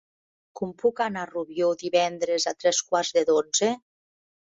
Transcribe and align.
Com 0.59 0.71
puc 0.83 1.01
anar 1.09 1.27
a 1.27 1.31
Rubió 1.33 1.69
divendres 1.83 2.51
a 2.53 2.57
tres 2.65 2.83
quarts 2.91 3.17
de 3.19 3.29
dotze? 3.33 3.75